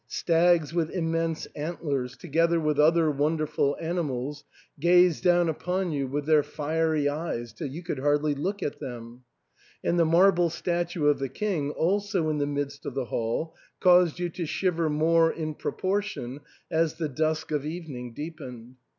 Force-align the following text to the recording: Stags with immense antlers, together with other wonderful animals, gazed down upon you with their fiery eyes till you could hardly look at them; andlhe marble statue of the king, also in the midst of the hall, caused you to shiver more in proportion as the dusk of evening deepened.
Stags 0.07 0.73
with 0.73 0.89
immense 0.89 1.45
antlers, 1.55 2.17
together 2.17 2.59
with 2.59 2.79
other 2.79 3.11
wonderful 3.11 3.77
animals, 3.79 4.43
gazed 4.79 5.23
down 5.23 5.47
upon 5.47 5.91
you 5.91 6.07
with 6.07 6.25
their 6.25 6.41
fiery 6.41 7.07
eyes 7.07 7.53
till 7.53 7.67
you 7.67 7.83
could 7.83 7.99
hardly 7.99 8.33
look 8.33 8.63
at 8.63 8.79
them; 8.79 9.25
andlhe 9.85 10.07
marble 10.09 10.49
statue 10.49 11.05
of 11.05 11.19
the 11.19 11.29
king, 11.29 11.69
also 11.69 12.31
in 12.31 12.39
the 12.39 12.47
midst 12.47 12.83
of 12.87 12.95
the 12.95 13.05
hall, 13.05 13.53
caused 13.79 14.17
you 14.17 14.29
to 14.29 14.47
shiver 14.47 14.89
more 14.89 15.31
in 15.31 15.53
proportion 15.53 16.39
as 16.71 16.95
the 16.95 17.07
dusk 17.07 17.51
of 17.51 17.63
evening 17.63 18.11
deepened. 18.15 18.77